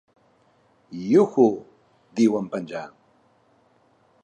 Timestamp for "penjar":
2.55-2.85